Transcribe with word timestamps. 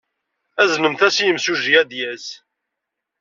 Aznemt-as 0.61 1.17
i 1.17 1.23
yimsujji, 1.25 1.73
ad 1.81 1.87
d-yas. 1.89 2.27